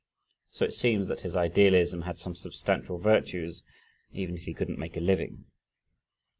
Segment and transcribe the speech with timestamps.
[0.49, 3.61] So it seems that his idealism had some substantial virtues,
[4.11, 5.45] even if he couldn't make a living.